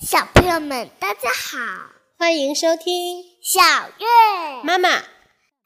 [0.00, 1.58] 小朋友们，大家好，
[2.18, 3.60] 欢迎收听小
[3.98, 4.88] 月妈妈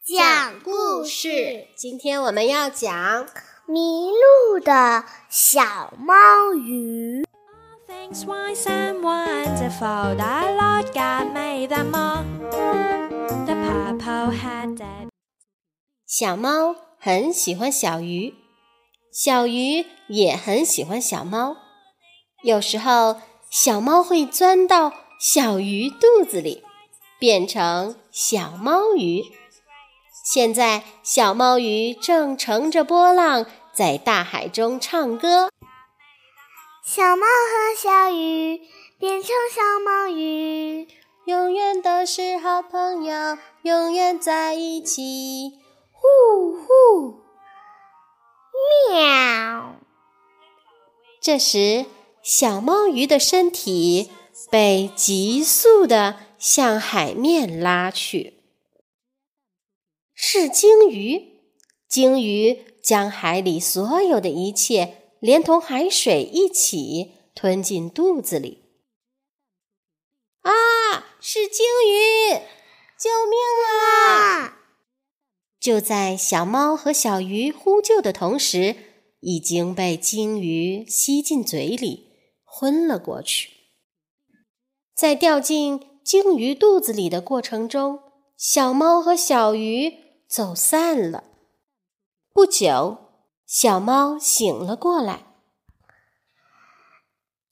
[0.04, 1.68] 讲故事。
[1.76, 3.26] 今天我们要讲
[3.66, 7.24] 迷路的小猫鱼。
[16.06, 18.34] 小猫很喜欢小鱼，
[19.12, 21.58] 小鱼也很喜欢小猫。
[22.42, 26.64] 有时候，小猫会钻到小鱼肚子里，
[27.18, 29.22] 变成小猫鱼。
[30.24, 35.50] 现在，小猫鱼正乘着波浪在大海中唱歌。
[36.82, 38.62] 小猫和小鱼
[38.98, 40.88] 变成小猫鱼，
[41.26, 45.60] 永远都是好朋友，永远在一起。
[45.92, 47.21] 呼呼，
[48.90, 49.80] 喵！
[51.20, 51.86] 这时，
[52.22, 54.10] 小猫鱼的身体
[54.50, 58.42] 被急速的向海面拉去。
[60.14, 61.40] 是鲸鱼，
[61.88, 68.62] 鲸鱼将海里所有的一切，连同海水一起吞进肚子里。
[70.42, 70.52] 啊！
[71.20, 72.40] 是鲸鱼！
[72.98, 73.38] 救命
[73.68, 74.61] 啊！
[75.62, 78.74] 就在小猫和小鱼呼救的同时，
[79.20, 82.08] 已经被鲸鱼吸进嘴里，
[82.42, 83.50] 昏了过去。
[84.92, 88.00] 在掉进鲸鱼肚子里的过程中，
[88.36, 89.94] 小猫和小鱼
[90.28, 91.22] 走散了。
[92.32, 92.98] 不久，
[93.46, 95.26] 小猫醒了过来，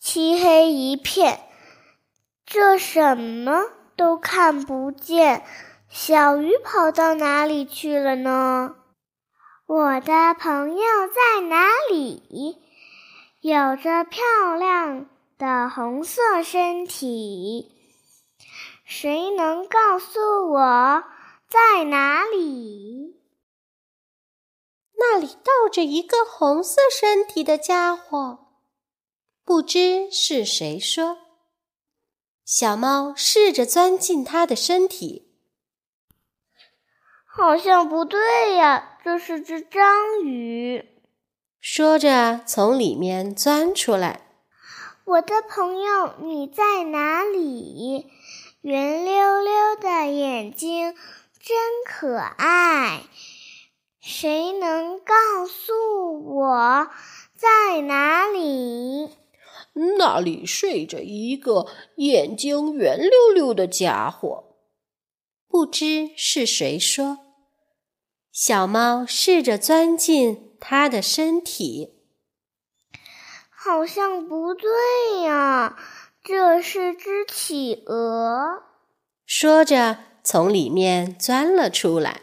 [0.00, 1.42] 漆黑一片，
[2.44, 5.44] 这什么都看不见。
[5.92, 8.76] 小鱼跑到哪里去了呢？
[9.66, 12.62] 我的朋友在哪里？
[13.40, 14.22] 有着漂
[14.56, 17.74] 亮的红色身体，
[18.84, 21.04] 谁能告诉我
[21.48, 23.20] 在哪里？
[24.96, 28.38] 那里倒着一个红色身体的家伙，
[29.44, 31.18] 不知是谁说。
[32.44, 35.26] 小猫试着钻进它的身体。
[37.32, 40.84] 好像不对呀，这是只章鱼。
[41.60, 44.22] 说着，从里面钻出来。
[45.04, 48.10] 我的朋友，你在哪里？
[48.62, 50.92] 圆溜溜的眼睛
[51.38, 53.02] 真可爱。
[54.00, 56.90] 谁能告诉我
[57.36, 59.10] 在哪里？
[59.98, 64.49] 那里睡着一个眼睛圆溜溜的家伙。
[65.50, 67.18] 不知是谁说，
[68.30, 72.04] 小猫试着钻进它的身体，
[73.50, 75.76] 好像不对呀。
[76.22, 78.62] 这是只企鹅，
[79.26, 82.20] 说着从里面钻了出来。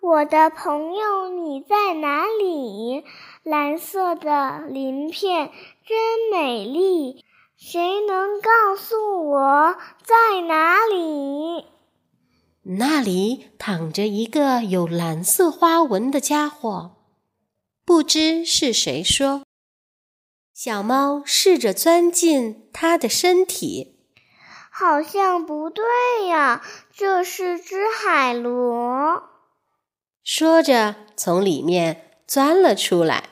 [0.00, 3.04] 我的朋友，你在哪里？
[3.42, 5.50] 蓝色的鳞片
[5.84, 7.24] 真美丽，
[7.56, 11.64] 谁能告诉我在哪里？
[12.68, 16.96] 那里躺着一个有蓝色花纹的家伙，
[17.84, 19.44] 不知是谁说。
[20.52, 24.00] 小猫试着钻进它的身体，
[24.72, 25.84] 好像不对
[26.26, 26.60] 呀。
[26.92, 29.22] 这是只海螺，
[30.24, 33.30] 说着从里面钻了出来。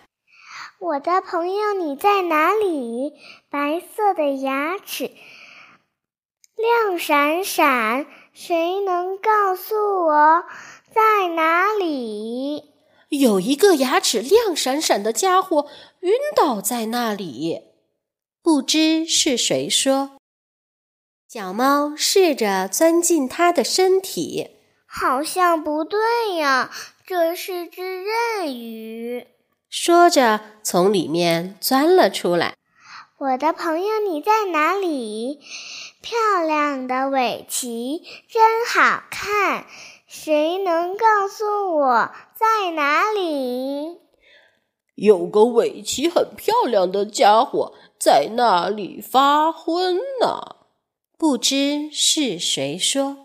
[0.78, 3.15] 我的朋友，你在哪里？
[3.51, 5.11] 白色的牙齿
[6.55, 8.06] 亮闪闪。
[8.37, 10.45] 谁能告诉我
[10.93, 12.65] 在哪里？
[13.11, 15.69] 有一个牙齿亮闪闪的家伙
[16.00, 17.62] 晕倒在那里，
[18.43, 20.17] 不知是谁说。
[21.28, 24.51] 小猫试着钻进它的身体，
[24.84, 26.72] 好像不对呀。
[27.06, 29.28] 这是只刃鱼，
[29.71, 32.54] 说着从里面钻了出来。
[33.19, 35.41] 我的朋友，你在哪里？
[36.04, 39.65] 漂亮的尾鳍真好看，
[40.06, 44.01] 谁能告诉我在哪里？
[44.97, 50.56] 有个尾鳍很漂亮的家伙在那里发昏呢。
[51.16, 53.16] 不知是谁说。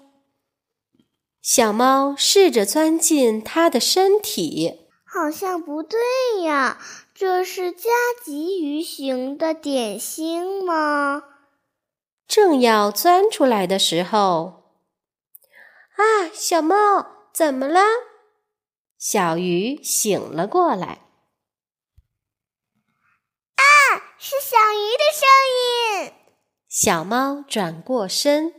[1.41, 5.99] 小猫试着钻进它的身体，好像不对
[6.43, 6.77] 呀。
[7.13, 7.89] 这是加
[8.23, 11.23] 急鱼形的点心吗？
[12.29, 14.75] 正要钻出来的时候，
[15.95, 17.81] 啊，小猫怎么了？
[18.99, 21.01] 小鱼醒了过来。
[23.55, 23.63] 啊
[24.19, 25.27] 是小鱼的声
[26.05, 26.13] 音。
[26.67, 28.53] 小猫转过身，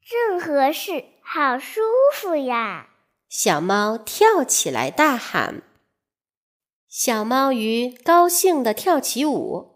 [0.00, 1.80] 正合适，好舒
[2.14, 2.90] 服呀！
[3.28, 5.64] 小猫跳起来大喊。
[6.88, 9.75] 小猫鱼高兴地跳起舞，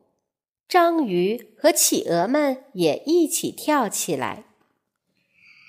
[0.70, 4.44] 章鱼和企鹅们也一起跳起来。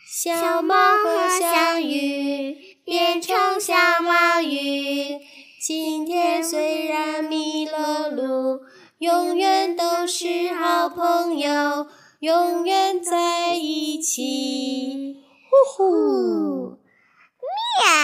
[0.08, 5.18] 小猫和小鱼变成小猫鱼，
[5.60, 8.62] 今天虽然迷了路。
[9.00, 11.88] 永远都是好朋友，
[12.20, 15.24] 永远在一起。
[15.50, 16.78] 呼呼，
[17.84, 17.98] 喵！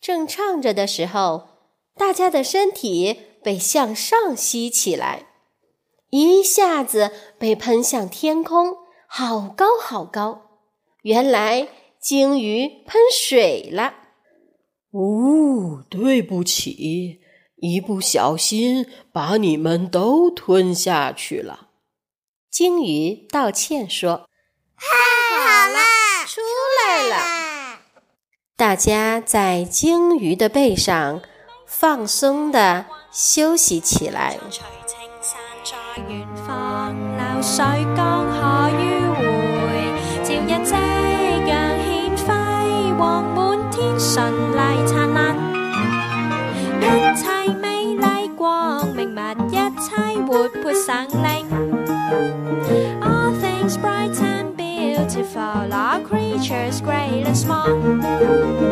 [0.00, 1.48] 正唱着的时候，
[1.96, 5.26] 大家的身体被向上吸起来，
[6.10, 8.76] 一下子被喷向天空，
[9.06, 10.42] 好高好高。
[11.02, 11.68] 原来
[12.00, 13.94] 鲸鱼喷水了。
[14.90, 17.20] 哦，对不起。
[17.60, 21.70] 一不小心把你们都吞下去了，
[22.48, 24.28] 鲸鱼道歉说
[24.78, 24.86] ：“太
[25.36, 25.78] 好了，
[26.24, 26.40] 出
[26.78, 27.80] 来了。”
[28.56, 31.20] 大家在鲸鱼的背上
[31.66, 34.38] 放松的休息起来。
[36.08, 37.64] 远方流水
[37.96, 38.80] 江河迂
[39.14, 39.20] 回，
[40.22, 40.72] 照日夕
[41.46, 41.52] 阳
[41.82, 41.86] 显
[42.26, 42.28] 辉
[42.98, 43.02] 煌，
[43.34, 43.36] 满
[43.70, 44.56] 天顺丽
[44.86, 45.36] 灿烂，
[46.80, 46.84] 一
[47.16, 47.22] 切
[47.60, 49.18] 美丽光明物，
[49.50, 49.86] 一切
[50.26, 50.86] 活泼生
[51.22, 51.26] 灵。
[53.00, 58.67] All things bright and beautiful, all creatures great and small.